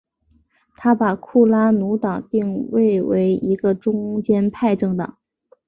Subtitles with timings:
[0.73, 5.19] 他把库拉努党定位为一个中间派政党。